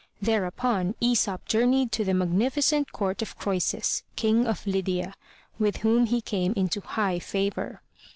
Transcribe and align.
Thereupon, 0.19 0.95
Aesop 0.99 1.45
journeyed 1.45 1.91
to 1.91 2.03
the 2.03 2.15
magnificent 2.15 2.91
court 2.91 3.21
of 3.21 3.37
Croesus, 3.37 4.01
King 4.15 4.47
of 4.47 4.65
Lydia, 4.65 5.13
with 5.59 5.77
whom 5.85 6.07
he 6.07 6.21
came 6.21 6.53
into 6.53 6.81
high 6.81 7.19
favor. 7.19 7.83